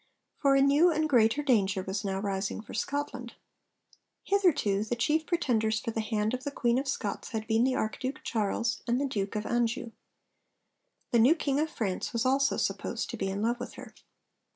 [0.39, 3.35] For a new and greater danger was now rising for Scotland.
[4.23, 7.75] Hitherto the chief pretenders for the hand of the Queen of Scots had been the
[7.75, 9.91] Archduke Charles, and the Duke of Anjou.
[11.11, 13.93] (The new King of France was also supposed to be in love with her.)